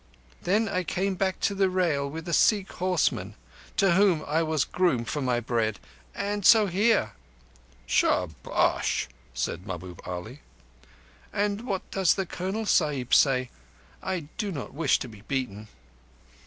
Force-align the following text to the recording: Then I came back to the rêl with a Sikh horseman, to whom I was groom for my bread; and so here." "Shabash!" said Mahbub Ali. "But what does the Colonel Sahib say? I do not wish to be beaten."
Then 0.41 0.67
I 0.67 0.81
came 0.83 1.13
back 1.13 1.39
to 1.41 1.53
the 1.53 1.67
rêl 1.67 2.09
with 2.09 2.27
a 2.27 2.33
Sikh 2.33 2.71
horseman, 2.71 3.35
to 3.77 3.91
whom 3.91 4.23
I 4.25 4.41
was 4.41 4.63
groom 4.65 5.05
for 5.05 5.21
my 5.21 5.39
bread; 5.39 5.79
and 6.15 6.43
so 6.43 6.65
here." 6.65 7.11
"Shabash!" 7.85 9.09
said 9.35 9.67
Mahbub 9.67 10.01
Ali. 10.03 10.39
"But 11.31 11.61
what 11.61 11.91
does 11.91 12.15
the 12.15 12.25
Colonel 12.25 12.65
Sahib 12.65 13.13
say? 13.13 13.51
I 14.01 14.21
do 14.39 14.51
not 14.51 14.73
wish 14.73 14.97
to 14.97 15.07
be 15.07 15.21
beaten." 15.21 15.67